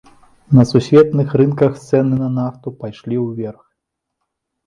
На 0.59 0.63
сусветных 0.69 1.35
рынках 1.41 1.75
цэны 1.87 2.15
на 2.23 2.29
нафту 2.37 2.67
пайшлі 2.85 3.15
ўверх. 3.27 3.63